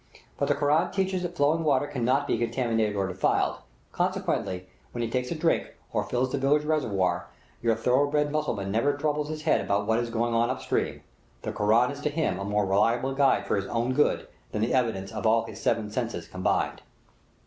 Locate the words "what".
9.85-9.99